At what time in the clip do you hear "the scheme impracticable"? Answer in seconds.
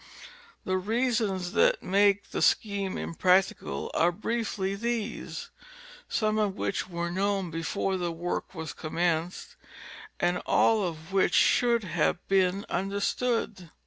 2.31-3.91